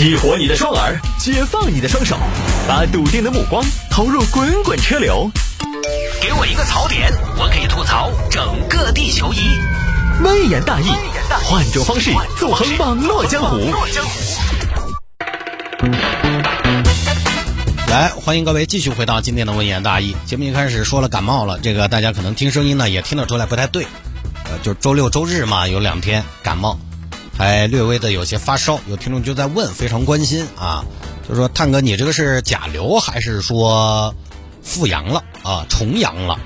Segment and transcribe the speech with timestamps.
[0.00, 2.16] 激活你的双耳，解放你的双手，
[2.66, 5.30] 把笃定的目光投入滚滚车流。
[6.22, 9.40] 给我一个槽点，我可以吐槽整个地球仪。
[10.24, 10.86] 微言大义，
[11.44, 13.58] 换种方式纵横网络江湖。
[17.88, 20.16] 来，欢迎各位继续回到今天的微言大义。
[20.24, 23.86] 节目一开始说了感冒了，这个大家可能听声音呢也听得出来不太对。
[24.44, 26.78] 呃，就周六周日嘛，有两天感冒，
[27.40, 28.78] 还略微的有些发烧。
[28.86, 30.84] 有听众就在问，非常关心啊，
[31.26, 34.14] 就说探哥，你这个是甲流还是说
[34.62, 35.64] 复阳了啊？
[35.70, 36.38] 重阳了？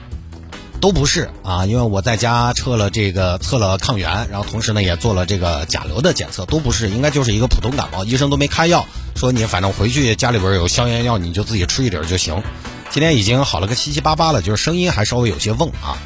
[0.81, 12.41] 都不是啊，因为我在家测了这个测了抗原，然后同时呢也做了这个甲流的检测，都不是，应该就是一个普通感冒，医生都没开药，说你反正回去家里边有消炎药，你就自己吃一点就行。
[12.91, 15.99] 今天已经好了个七七八八了，就是声音还稍微有些瓮啊。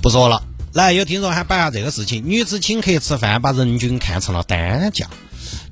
[0.00, 0.42] 不说了，
[0.76, 5.08] 来，有听众还摆下这个事情，女子请客吃饭把人均看成了单价，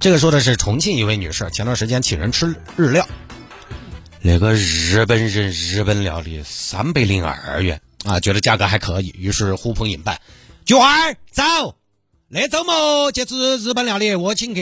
[0.00, 3.06] 这个说的是重庆一位女士，前段时间请人吃日料，
[4.22, 7.82] 那个日本人日本料理三百零二元。
[8.06, 10.18] 啊，觉得价格还可以，于是呼朋引伴，
[10.64, 11.76] 菊花儿走，
[12.28, 14.60] 那周末去吃日本料理，我请客。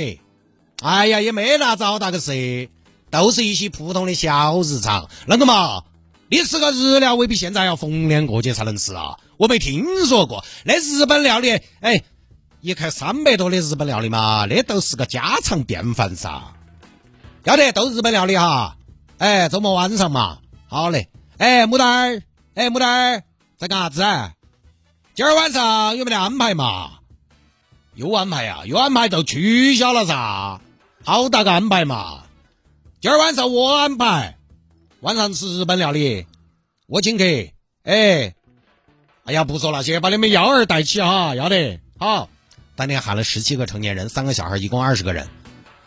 [0.83, 2.69] 哎呀，也没哪子好大个事，
[3.11, 5.09] 都是一些普通的小日常。
[5.29, 5.85] 啷个嘛？
[6.33, 9.19] 你吃个日料未必现在要逢年过节才能吃啊！
[9.37, 12.03] 我没听说过那日本料理，哎，
[12.63, 16.55] 一看三百多的日本料理嘛，那都是个家常便饭噻。
[17.45, 18.79] 要得，都日本料理哈。
[19.19, 20.39] 哎，周末晚上嘛，
[20.69, 21.11] 好嘞。
[21.37, 22.23] 哎，牡丹儿，
[22.55, 23.25] 哎，牡丹儿。
[23.59, 24.33] 在干啥子啊？
[25.15, 26.93] 今儿晚上有没得安排嘛？
[27.95, 28.61] 有安排呀？
[28.65, 30.63] 有安排就取消了噻？
[31.05, 32.23] 好大个安排嘛？
[33.03, 34.39] 今儿晚上我安排，
[35.03, 36.27] 晚上吃日本料理，
[36.87, 37.25] 我请客。
[37.83, 38.37] 哎，
[39.25, 41.81] 哎呀，不说那些把你们幺儿带起哈，要得。
[41.99, 42.29] 好，
[42.77, 45.27] 当天喊了十七个成年人，三个小孩，一共二十个人。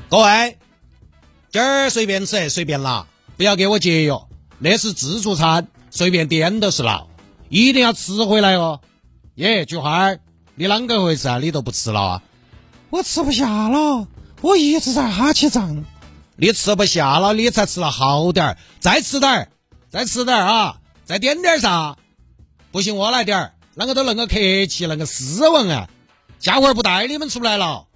[0.10, 0.58] 各位，
[1.50, 4.20] 今儿随便吃，随便拿，不要给我节约。
[4.60, 7.06] 那是自助餐，随便点都是拿。
[7.48, 8.82] 一定要吃回来哦！
[9.36, 10.20] 耶，菊花儿，
[10.56, 11.40] 你啷个回事啊？
[11.40, 12.24] 你都不吃了啊？
[12.90, 14.10] 我吃不下了，
[14.42, 15.86] 我一直在哈气胀。
[16.38, 19.48] 你吃不下了，你才吃了好点儿，再吃点儿，
[19.90, 20.78] 再吃点儿啊！
[21.06, 21.96] 再点点儿啥？
[22.72, 23.54] 不行，我来点儿。
[23.78, 25.90] 啷个都恁个客气，恁个斯文啊！
[26.40, 27.88] 下回不带你们出来了。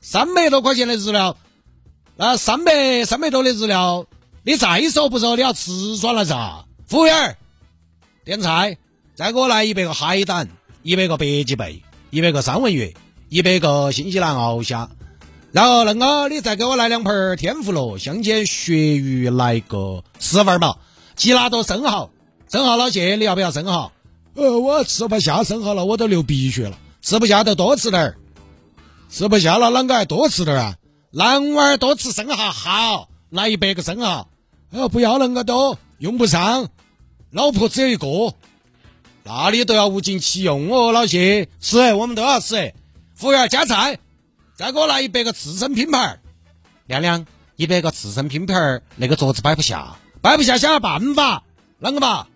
[0.00, 1.36] 三百多块钱的日料，
[2.16, 4.06] 那三百三百多的日料，
[4.42, 5.36] 你再说不说？
[5.36, 7.36] 你要吃爽了噻，服务员。
[8.24, 8.78] 点菜，
[9.14, 10.48] 再给我来一百个海胆，
[10.82, 12.96] 一百个白吉贝，一百个三文鱼，
[13.28, 14.88] 一百个新西兰鳌虾，
[15.52, 20.76] 然后恁个你再给我来两盆天妇罗香煎鳕鱼，来个十份嘛，
[21.16, 22.10] 吉拉多生蚝，
[22.48, 23.90] 生蚝老谢，你要不要生蚝？
[24.34, 28.16] 呃，我吃不下生蚝了，我都流鼻血了，吃不下就多吃点儿，
[29.10, 30.76] 吃不下了啷个还多吃点儿啊？
[31.10, 34.28] 男娃儿多吃生蚝好，来一百个生蚝，
[34.70, 36.68] 呃，不要恁个多，用不上。
[37.32, 38.34] 老婆只有一个，
[39.24, 42.72] 那你都要物尽其用哦，老谢，吃我们都要吃。
[43.14, 43.98] 服务员加菜，
[44.60, 46.20] 再给我来一百个刺身拼盘。
[46.84, 47.24] 亮亮，
[47.56, 51.44] 一百个刺身拼盘，那个桌子摆不下，摆不下想个办法，
[51.80, 52.26] 啷个嘛？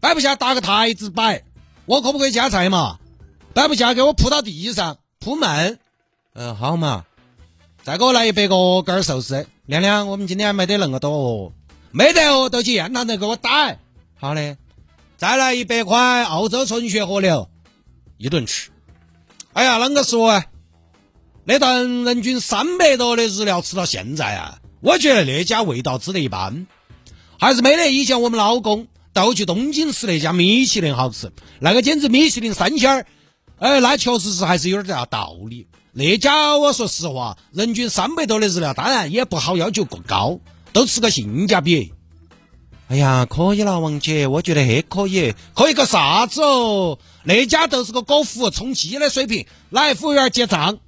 [0.00, 1.44] 摆不下搭个台子摆，
[1.84, 2.98] 我可不可以加菜嘛？
[3.52, 5.78] 摆不下给我铺到地上铺闷。
[6.32, 7.04] 嗯，好嘛。
[7.82, 9.46] 再给我来一百个鹅肝寿司。
[9.66, 11.52] 亮亮，我们今天没得恁个多哦。
[11.90, 13.78] 没得哦，都去宴堂头给我逮。
[14.18, 14.56] 好嘞，
[15.18, 17.50] 再来一百块澳洲纯血河流，
[18.16, 18.70] 一顿吃。
[19.52, 20.46] 哎呀，啷个说啊？
[21.50, 26.66] 那顿人均三百多的日料吃到现在啊，我觉得那家味道只得一般，
[27.40, 31.32] 还是没得以前我们老公带我去东京吃那家米其林好吃。
[31.58, 33.06] 那个简直米其林三星儿，
[33.60, 35.68] 哎，那确实是还是有点大道理。
[35.92, 40.40] 那家我说实话，人均三百多的日料，当然也不好要求过高。
[40.74, 41.94] 都吃个性价比，
[42.88, 46.98] 哎呀，可以了，王姐，我觉得还可以，可以个啥子哦？
[47.24, 49.46] 那家都是个果腹充饥的水平。
[49.70, 50.78] 来，服务员结账。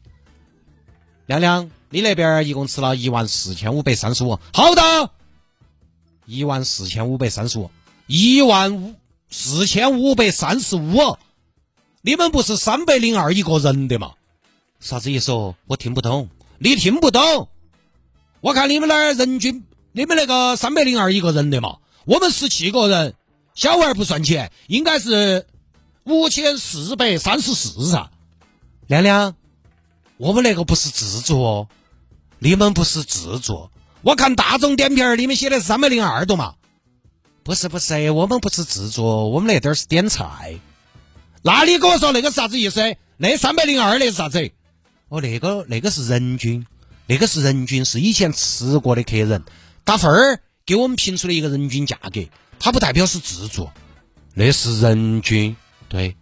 [1.31, 4.41] 亮亮，你那边一共吃了一万四千五百三十五。
[4.53, 5.11] 好的，
[6.27, 7.71] 一万四千五百三十五，
[8.09, 8.97] 一万五
[9.31, 11.17] 四千五百三十五。
[12.03, 14.15] 你们不是三百零二一个人的吗？
[14.81, 15.31] 啥子意思？
[15.31, 15.55] 哦？
[15.69, 16.29] 我听不懂。
[16.59, 17.49] 你听不懂？
[18.41, 19.63] 我看你们那儿人均。
[19.93, 21.77] 你们那个三百零二一个人的嘛，
[22.07, 23.15] 我们十七个人，
[23.55, 25.47] 小娃儿不算钱，应该是
[26.03, 28.11] 五千四百三十四噻。
[28.89, 29.37] 亮亮，
[30.21, 31.69] 我们那个不是自助哦，
[32.41, 33.71] 你们不是自助。
[34.03, 36.57] 我看大众点评儿你们写的是三百零二多嘛？
[37.43, 40.61] 不是不是，我们不是自助，我们那点儿是点菜。
[41.41, 42.97] 那你跟我说那个是啥子意思？
[43.17, 44.51] 那三百零二那是啥子？
[45.09, 46.67] 哦，那个那个是人均。
[47.07, 49.43] 那个是人均，是以前吃过的客人
[49.85, 52.21] 打分儿给我们评出的一个人均价格，
[52.59, 53.71] 它不代表是自助，
[54.35, 55.57] 那是人均。
[55.89, 56.15] 对，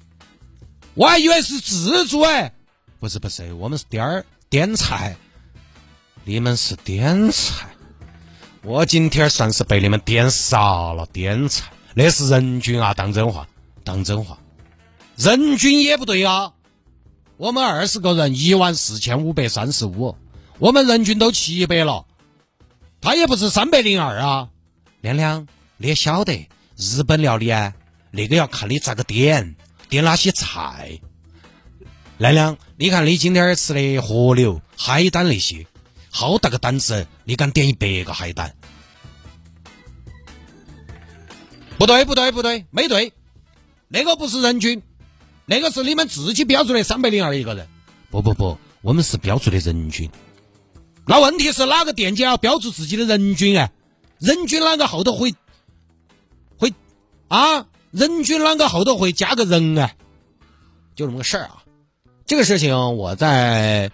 [0.95, 2.55] 我还以为是自助哎，
[3.01, 5.17] 不是不是，我们是点儿点菜，
[6.25, 7.69] 你们是点菜。
[8.63, 13.47] 我今天算是被你们点傻了，点菜那是人均啊，当真话，
[13.85, 14.39] 当真话，
[15.17, 16.53] 人均也不对啊。
[17.37, 20.17] 我们二十个人一万四千五百三十五，
[20.59, 22.05] 我们人均都七百了，
[23.01, 24.49] 他也不是三百零二啊。
[25.03, 25.47] 亮亮，
[25.77, 27.73] 你也晓得日本料理啊，
[28.11, 29.55] 那个要看你咋个点，
[29.89, 30.99] 点哪些菜。
[32.19, 35.67] 亮亮，你看你今天吃的河牛、海胆那些。
[36.11, 37.07] 好大个胆子！
[37.25, 38.53] 你敢点一百个海胆？
[41.79, 43.13] 不对，不对，不对，没对，
[43.87, 44.83] 那个不是人均，
[45.47, 47.69] 那个是你们自己标注的三百零二一个人。
[48.11, 50.11] 不不不，我们是标注的人均。
[51.07, 53.71] 那问题是哪个店家要标注自己的人均啊？
[54.19, 55.33] 人均啷个后头会
[56.57, 56.73] 会
[57.29, 57.67] 啊？
[57.93, 59.93] 人均啷个后头会加个人啊？
[60.97, 61.63] 就这么个事儿啊！
[62.29, 63.91] 这个事情我在。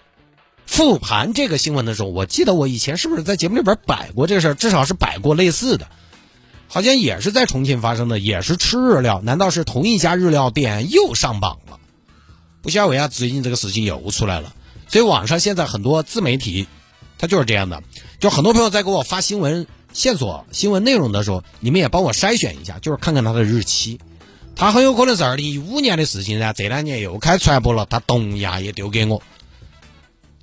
[0.67, 4.55] 复盘这个新闻的时候，我记得我以前是不是在节目里边摆过这个事儿？
[4.55, 5.87] 至少是摆过类似的，
[6.69, 9.21] 好像也是在重庆发生的，也是吃日料。
[9.21, 11.79] 难道是同一家日料店又上榜了？
[12.63, 14.55] 不晓得为啥最近这个事情又出来了。
[14.89, 16.67] 所以网上现在很多自媒体，
[17.19, 17.83] 他就是这样的，
[18.19, 24.01] 就很多朋友在给我发新闻线索、新闻内容的时候，你们也帮我筛选一下，就是看看它的日期。
[24.57, 29.23] 他很有可能是二零一五年的事情，噻这两年又开传播了，他东亚也丢给我。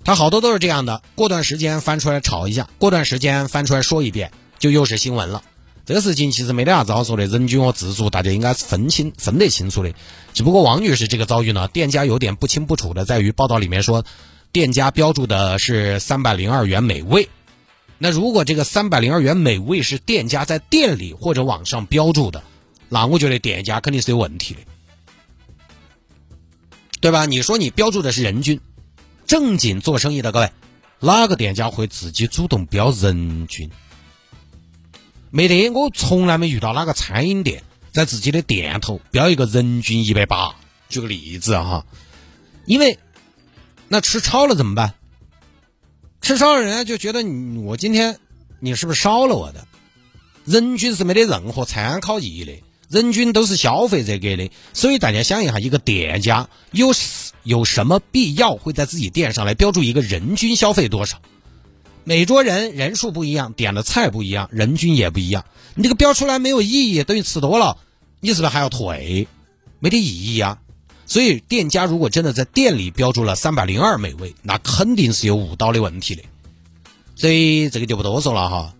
[0.04, 5.44] 他好多都是这样的，过段时间翻出来炒一下，过段时间翻出来说一遍，就又是新闻了。
[5.86, 9.94] 这个事情其实没得啥子好说的，人均和自助大家应该是分清、分得清楚的。
[10.34, 14.04] 只不过王女士这个遭遇呢，店家有点不清不楚的，在于报道里面说，
[14.52, 17.30] 店家标注的是三百零二元每位。
[17.98, 22.44] 那如果这个三百零二元每位是店家在店里或者网上标注的，
[22.94, 24.60] 那我觉得店家肯定是有问题的，
[27.00, 27.26] 对吧？
[27.26, 28.60] 你说你标注的是人均。
[29.26, 30.52] 正经做生意的各位，
[31.00, 33.72] 哪个店家会自己主动标人均？
[35.30, 40.54] 没得，我从来没遇到哪个餐饮店在自己的店头标一个人均一百八。
[40.90, 41.86] 举个例子哈，
[42.66, 43.00] 因为
[43.88, 44.96] 那吃超了怎么办？
[46.20, 48.20] 吃超了人家就觉得你我今天
[48.60, 49.66] 你是不是少了我的？
[50.44, 52.52] 人均是没得任何参考意义的。
[52.92, 56.92] 人均都是消费者给的，所以大家想一下，一个店家有
[57.44, 61.22] 有什么必要会在自己店上来标注一个人均消费多少？
[62.04, 65.46] 每桌人人数不一样，点的菜不一样，人均也不一样。
[65.76, 67.78] 你这个标出来没有意义，等于吃多了，
[68.20, 69.26] 你是不是还要退？
[69.80, 70.60] 没得意义啊！
[71.06, 76.24] 所以店家如果真的在店里标注了三百零二美味，那肯定是有误导的问题的。
[77.16, 78.74] 所以这个就不多说了哈。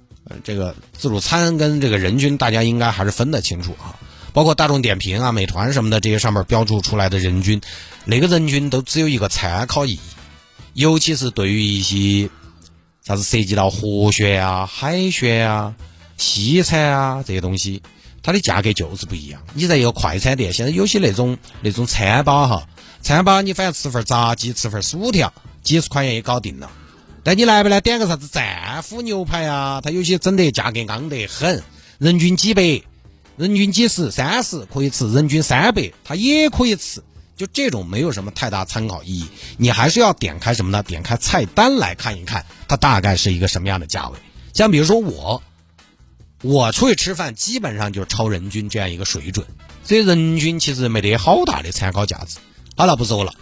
[0.44, 3.96] 这个自助餐跟这个人均，大家应该还是分得清楚啊。
[4.34, 7.60] 包括大众点评啊、美团什么的这些上面标注出来的人均，
[8.06, 10.00] 那个人均都只有一个参考意义。
[10.74, 12.30] 尤其是对于一些
[13.06, 15.76] 啥子涉及到活血啊、海鲜啊、
[16.18, 17.82] 西餐啊这些东西，
[18.24, 19.42] 它的价格就是不一样。
[19.54, 22.68] 你在一个快餐店，现在有些那种那种餐吧哈，
[23.02, 26.72] 餐吧你反正吃份炸鸡、吃份薯条，几十块钱也搞定了。
[27.24, 29.82] 但你来不来点个啥子战斧牛排啊？
[29.82, 31.64] 他有些整得价格昂得很，
[32.00, 32.82] 人均几百，
[33.38, 37.02] 人均几十、三十可以吃，人均三百他也可以吃。
[37.38, 40.84] 就这种没有什么太大参考意义，你还是要点开什么呢？
[40.84, 44.18] 点开菜单来看一看，它大概是一个什么样的价位。
[44.54, 45.42] 像比如说我，
[46.44, 49.46] 我出去吃饭基本上就是超人均这样一个水准，
[49.84, 52.38] 所以人均其实没得好大的参考价值。
[52.76, 53.34] 好了，不说了。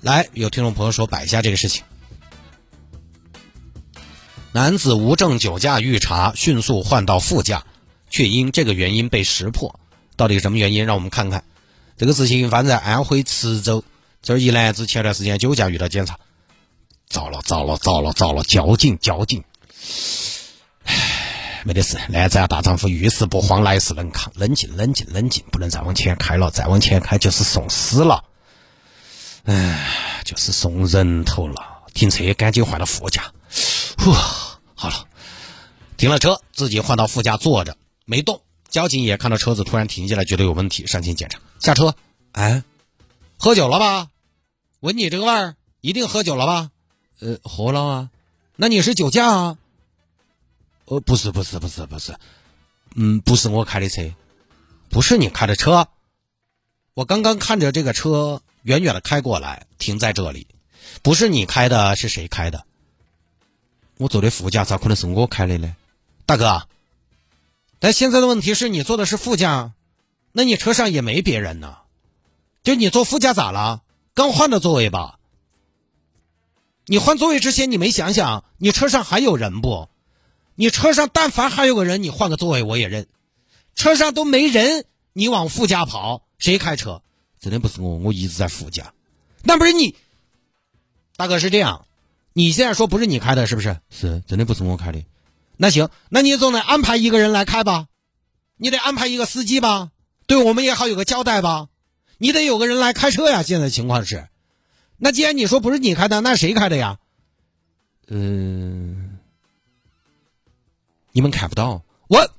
[0.00, 1.84] 来，有听众朋友说摆下这个事情。
[4.56, 7.66] 男子无证酒驾遇查，迅速换到副驾，
[8.08, 9.78] 却因这个原因被识破。
[10.16, 10.86] 到底什么原因？
[10.86, 11.44] 让我们看看。
[11.98, 13.84] 这个事情发生在安徽池州，
[14.22, 16.18] 这儿一男子前段时间酒驾遇到检查，
[17.06, 18.42] 糟了糟了糟了糟了！
[18.44, 19.44] 交警交警，
[20.84, 28.24] 唉，没得事，男子啊大丈夫遇事不慌，来事能扛，冷静冷静冷静，不能再往前开了，再往前开就是送死了，
[29.44, 31.60] 唉，就是送人头了。
[31.92, 33.22] 停车，赶紧换了副驾，
[33.98, 34.14] 呼。
[34.90, 35.08] 好了，
[35.96, 38.42] 停了车，自己换到副驾坐着，没动。
[38.68, 41.38] 交警也看到车子突然停下来，觉得有问题，上前检查。
[41.58, 41.94] 下车，
[42.32, 42.62] 哎，
[43.38, 44.10] 喝酒了吧？
[44.80, 46.70] 闻你这个味儿，一定喝酒了吧？
[47.20, 48.10] 呃，喝了啊。
[48.56, 49.58] 那你是酒驾啊？
[50.84, 52.16] 呃，不是，不是，不是，不是。
[52.94, 54.14] 嗯，不是我开的车，
[54.90, 55.88] 不是你开的车。
[56.94, 60.46] 我刚刚看着这个车远远的开过来，停在这里，
[61.02, 62.64] 不是你开的，是谁开的？
[63.98, 65.74] 我坐的副驾，咋可能是我开的呢？
[66.26, 66.66] 大哥，
[67.78, 69.72] 但现在的问题是你坐的是副驾，
[70.32, 71.78] 那你车上也没别人呢，
[72.62, 73.82] 就你坐副驾咋了？
[74.14, 75.18] 刚换的座位吧？
[76.86, 79.88] 你换座位之前，你没想想你车上还有人不？
[80.54, 83.06] 你车上但凡还有个人，你换个座位我也认。
[83.74, 87.02] 车上都没人，你往副驾跑，谁开车？
[87.40, 88.94] 真的不是我，我一直在副驾。
[89.42, 89.94] 那不是你，
[91.16, 91.86] 大哥是这样，
[92.38, 93.80] 你现在说不是你开的，是不是？
[93.88, 95.02] 是，真的不是我开的。
[95.56, 97.86] 那行，那你总得安排一个人来开吧，
[98.58, 99.90] 你得安排一个司机吧，
[100.26, 101.68] 对我们也好有个交代吧。
[102.18, 103.42] 你得有个人来开车呀。
[103.42, 104.28] 现在情况是，
[104.98, 106.98] 那既然你说不是你开的，那谁开的呀？
[108.08, 109.18] 嗯，
[111.12, 112.30] 你们看不到我。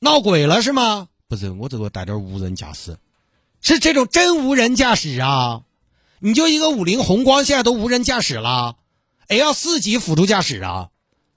[0.00, 1.06] 闹鬼了是吗？
[1.28, 2.98] 不是，我这个带点无人驾驶，
[3.60, 5.62] 是这种真无人驾驶啊！
[6.18, 8.76] 你就一个五菱宏光，现在都无人驾驶了
[9.28, 10.88] ，L 四级辅助驾驶啊！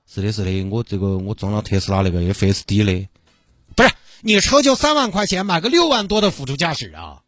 [0.08, 3.08] 是的，是的，我这个我装了特斯拉那个 FSD 的，
[3.76, 7.22] 不是你车就三万块钱买个六万多的辅助驾驶啊！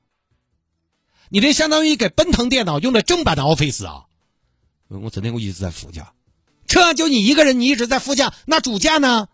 [1.29, 4.05] 你这相当于给奔腾电脑用的正版的 Office 啊！
[4.87, 6.13] 我真的我一直在副驾，
[6.67, 9.27] 车上就你一个人，你一直在副驾，那主驾呢？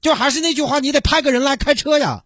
[0.00, 2.24] 就还是那句话，你得派个人来开车呀。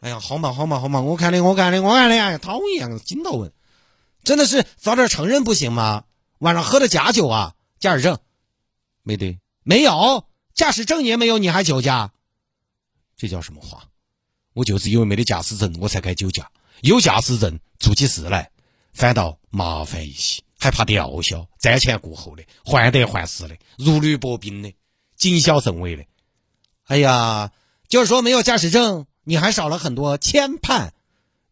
[0.00, 3.52] 哎呀，好嘛好嘛好嘛，我看的我看的我看的，哎呀，讨厌，紧到问，
[4.22, 6.04] 真的是早点承认不行吗？
[6.38, 7.54] 晚上喝的假酒啊？
[7.80, 8.18] 驾驶证
[9.02, 10.24] 没得，没有
[10.54, 12.12] 驾驶证也没有，你还酒驾？
[13.16, 13.88] 这叫什么话？
[14.52, 16.50] 我就是因为没得驾驶证，我才开酒驾。
[16.80, 18.52] 有驾驶证做起事来
[18.92, 24.72] 反倒麻烦一些，还怕吊销，瞻前顾后的，患得患失的，如履薄冰的。
[25.16, 26.04] 谨小慎微的，
[26.84, 27.50] 哎呀，
[27.88, 30.88] 就是说没有驾驶证，你还少了很多牵绊，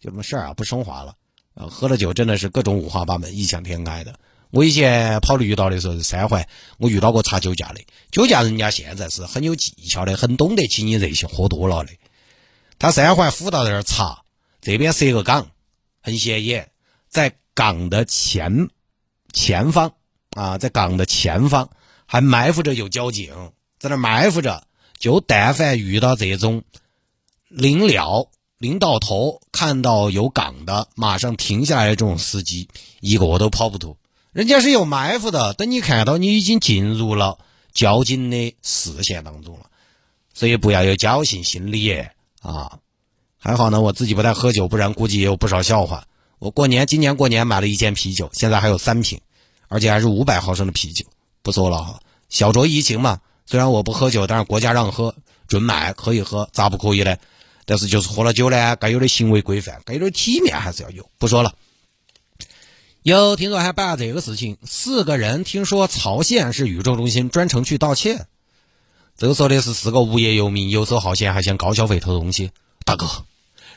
[0.00, 1.14] 就这么事儿啊，不升华了。
[1.52, 4.18] 啊，喝了酒真的是各种五花八门、异想天开的。
[4.50, 11.90] 我以前跑绿道的时候三环，我遇到过查酒驾的，酒驾人家现在是很有技巧的，很懂得起你这些喝多了的。
[12.78, 14.22] 他三环辅道在那儿查，
[14.62, 15.50] 这边设个岗，
[16.00, 16.70] 很显眼，
[17.10, 18.70] 在岗的前
[19.34, 19.92] 前方
[20.30, 21.68] 啊，在岗的前方
[22.06, 23.52] 还埋伏着有交警。
[23.78, 24.66] 在那埋伏着，
[24.98, 26.64] 就但凡遇到这种
[27.48, 32.68] 临了、临到头，看到有岗的，马上停下来的这种司机，
[33.00, 33.96] 一个都跑不脱。
[34.32, 37.38] 人家是有埋伏的，等你看到你已经进入了
[37.72, 39.66] 交警的视线当中了，
[40.34, 41.90] 所以不要有侥幸心理
[42.42, 42.78] 啊！
[43.38, 46.04] 还好呢，我自己不太喝酒，不然估计也有不少笑话。
[46.38, 49.20] 我过年今年过年买了一件啤酒，现在还有三瓶，
[49.68, 51.06] 而且还是五百毫升的啤酒。
[51.42, 53.20] 不说了哈，小酌怡情嘛。
[53.46, 55.14] 虽然我不喝酒，但是国家让喝，
[55.46, 57.16] 准买可以喝，咋不可以呢？
[57.66, 61.10] 但是就是喝了酒呢，该有的行为规范，该有的体面还是要有。
[61.18, 61.54] 不说了。
[63.02, 68.26] 有听说还办了这个事情，四个人听说曹县是宇宙中心，专程去道歉。
[69.18, 72.50] 这个说的是四个无业游民游手好闲，还想高消费偷东西。
[72.84, 73.06] 大哥，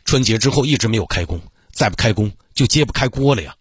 [0.06, 1.42] 春节之后一直没有开工，
[1.74, 3.56] 再不开工就揭不开锅了呀。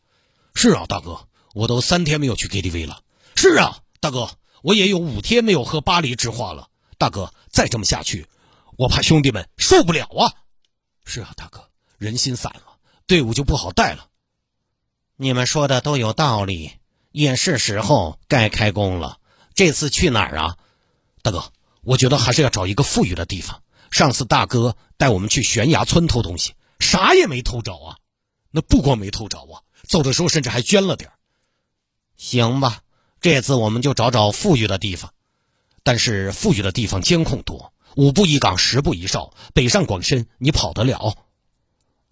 [0.55, 1.19] 是啊，大哥，
[1.55, 3.01] 我都三天没有去 KTV 了。
[3.35, 4.31] 是啊，大哥。
[4.61, 6.67] 我也有五天没有喝巴黎之花了，
[6.99, 8.27] 大哥，再这么下去，
[8.79, 10.33] 我怕兄弟们受不了啊！
[11.05, 11.69] 是啊，大哥，
[11.99, 14.07] 人心散了，队伍就不好带了。
[15.17, 16.71] 你们说的都有道理，
[17.11, 19.19] 也是时候该开工了。
[19.53, 20.57] 这次去哪儿啊？
[21.23, 21.51] 大哥，
[21.83, 23.65] 我觉得还是要找一个富裕的地方。
[23.91, 27.99] 上次大哥带我们去悬崖村偷东西，啥也没偷着啊。
[28.53, 29.59] 那不光没偷着啊，
[29.89, 31.11] 走的时候甚至还捐了点
[32.17, 32.83] 行吧。
[33.21, 35.13] 这次我们就找找富裕的地方，
[35.83, 41.15] 但是富裕的地方监控多，五步一岗，十步一哨，北上广深你跑得了？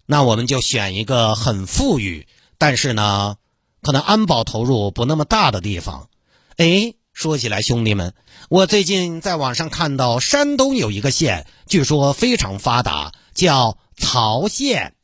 [0.05, 3.37] 那我们就选一个很富裕，但是呢，
[3.81, 6.09] 可能安保投入不那么大的地方。
[6.57, 8.13] 哎，说起来，兄弟们，
[8.49, 14.95] 我最近在网上看到山东有一个县，据说非常发达，叫曹县，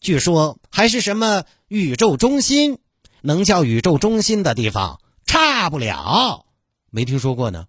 [0.00, 2.78] 据说还是什么宇宙中心。
[3.20, 6.46] 能叫宇宙中心的地方差不了，
[6.88, 7.66] 没听说过呢。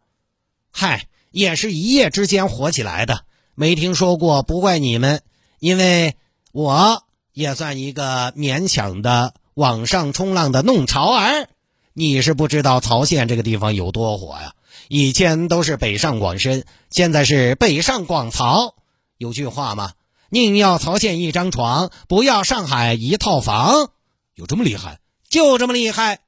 [0.72, 5.22] 嗨，也是一夜之间火起来的，没听说过不怪你们，
[5.60, 6.16] 因为
[6.52, 11.48] 我也算一个勉强的网上冲浪的弄潮儿。
[11.94, 14.54] 你是不知道曹县这个地方有多火呀？
[14.88, 18.76] 以前都是北上广深，现在是北上广曹。
[19.18, 19.94] 有句话嘛，
[20.30, 23.92] 宁要曹县一张床，不要上海一套房。
[24.34, 25.00] 有这么厉害？
[25.28, 26.22] 就这么厉害，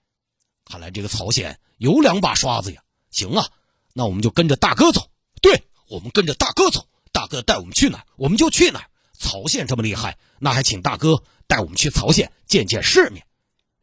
[0.65, 2.81] 看来这个曹县有两把刷子呀！
[3.09, 3.47] 行啊，
[3.93, 5.09] 那我们就跟着大哥走。
[5.41, 8.87] 对，我们跟着大哥走，大哥带我们去哪，我们就去哪。
[9.17, 13.25] 曹县这么厉害，那还请大哥带我们去曹县见见世面。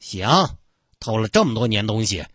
[0.00, 0.56] 行，
[1.00, 2.26] 偷了这么多年东西，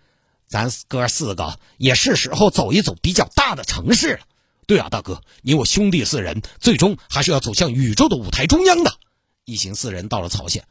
[0.47, 4.19] 咱哥四个也是时候走一走比较大的城市了。
[4.67, 8.93] 对啊，大哥，你我兄弟四人，最终还是要走向宇宙的舞台中央的。
[9.43, 10.65] 一行四人到了曹县，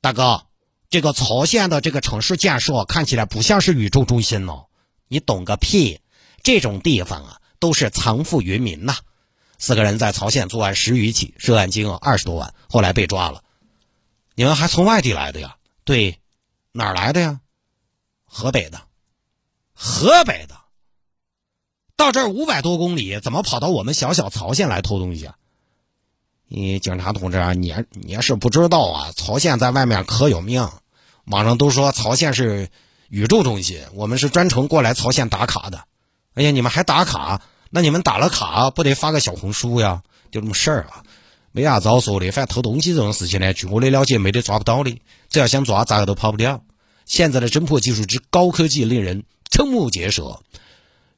[0.00, 0.46] 大哥，
[0.90, 4.66] 这个曹县的这个城市建设看起来不像是宇宙中心哦。
[5.08, 6.00] 你懂个屁！
[6.42, 8.96] 这种地方啊，都是藏富于民呐。
[9.58, 13.42] 四个人在曹县作案十余起，涉案金额二十多万，后来被抓了。
[14.34, 15.56] 你们还从外地来的呀？
[15.84, 16.18] 对，
[16.72, 17.40] 哪儿来的呀？
[18.24, 18.82] 河北的，
[19.72, 20.56] 河北的。
[21.96, 25.36] 到这儿五百多公里，怎么跑到我们小小曹县来偷东西啊？
[26.48, 30.68] 你警察同志啊，你你要是不知道啊，曹县在外面可有名，
[31.26, 32.68] 网上都说曹县是
[33.08, 35.84] 宇宙中心，我们是专程过来曹县打卡的。
[36.34, 37.42] 哎呀，你们还打卡？
[37.70, 40.02] 那你们打了卡不得发个小红书呀？
[40.30, 41.02] 就这么事儿啊，
[41.52, 42.30] 没啥早说的。
[42.30, 46.62] 反正偷东西这种事情呢，据我的了解，没得抓不到的，只要想抓，咋个都跑不掉。
[47.04, 50.40] 现在的侦破技术之高科技，令人瞠目结舌。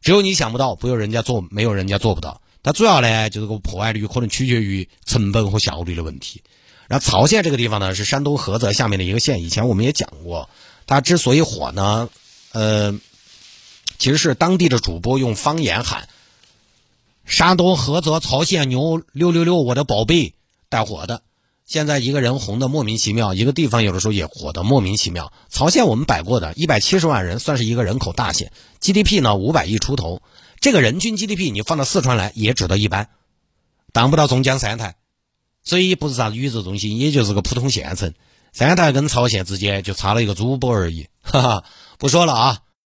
[0.00, 2.40] 只有你想不到，不有人家做，没有人家做不到。
[2.62, 6.43] 它主要呢，就是个破案率可能取决于成本和效率的问题。
[6.88, 10.49] 然后曹县这个地方呢，是山东菏泽下面的一个县，以前我们也讲过。
[10.87, 12.09] 它之所以火呢，
[12.52, 12.93] 呃，
[13.99, 16.09] 其实是当地的主播用方言喊
[17.26, 20.35] “山东菏泽曹县牛六六六，我的宝贝”
[20.71, 21.23] 带火的。
[21.64, 25.33] 现在一个人红的莫名其妙，一个地方有的时候也火的莫名其妙。
[25.49, 30.23] 曹县我们摆过的，一百七十万人，算是一个人口大县，GDP 呢五百亿出头。
[30.61, 33.09] 这个人均 GDP 你放到四川来也只得一般，
[33.93, 34.95] 当不到中江三台，
[35.64, 38.14] 所以不是啥子宇宙中心，也就是个普通县城。
[38.56, 41.64] 三台跟朝鲜之间就差了一个主播而已，哈哈，
[41.98, 42.58] 不说了啊。